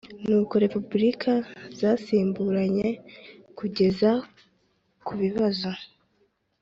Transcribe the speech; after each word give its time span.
n'uko 0.27 0.53
repubulika 0.63 1.31
zasimburanye 1.79 2.89
kugeza 3.57 4.11
ku 5.05 5.13
bibazo 5.21 5.69